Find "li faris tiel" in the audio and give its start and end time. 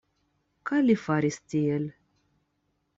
0.87-1.89